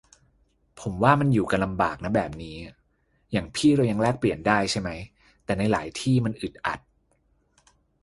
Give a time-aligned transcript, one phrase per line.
[0.79, 2.57] ผมว่ามันอยู่กันลำบากนะแบบนี้
[3.31, 4.89] อย่างพี่เรายังแลกเปลี่ยนได้ใช่ไหม
[5.45, 6.79] แต่ในหลายที่มันอึดอัด